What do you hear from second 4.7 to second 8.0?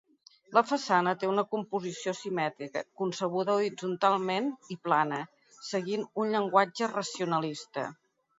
i plana, seguint un llenguatge racionalista.